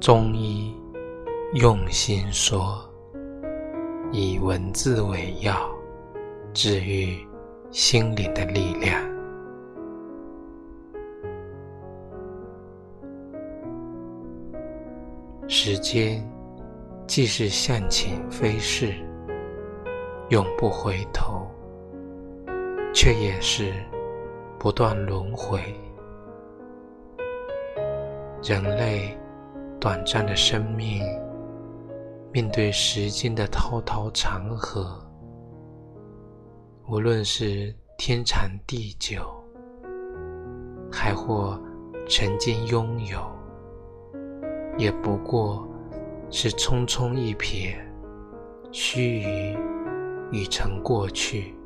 [0.00, 0.72] 中医
[1.54, 2.78] 用心说，
[4.12, 5.68] 以文字为药，
[6.54, 7.18] 治愈
[7.72, 9.02] 心灵的力量。
[15.48, 16.24] 时间
[17.08, 18.94] 既是向前飞逝，
[20.28, 21.50] 永不回头，
[22.94, 23.72] 却也是
[24.60, 25.60] 不断轮回。
[28.44, 29.18] 人类。
[29.80, 31.04] 短暂的生命，
[32.32, 35.00] 面对时间的滔滔长河，
[36.88, 39.22] 无论是天长地久，
[40.90, 41.60] 还或
[42.08, 43.20] 曾经拥有，
[44.76, 45.68] 也不过
[46.30, 47.76] 是匆匆一瞥，
[48.72, 49.58] 须臾
[50.32, 51.57] 已成过去。